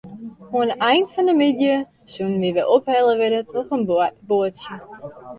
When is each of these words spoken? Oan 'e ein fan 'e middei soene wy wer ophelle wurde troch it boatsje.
Oan 0.59 0.69
'e 0.73 0.75
ein 0.87 1.03
fan 1.15 1.27
'e 1.29 1.33
middei 1.41 1.75
soene 2.13 2.37
wy 2.43 2.49
wer 2.55 2.69
ophelle 2.75 3.13
wurde 3.21 3.41
troch 3.49 3.71
it 4.07 4.15
boatsje. 4.27 4.75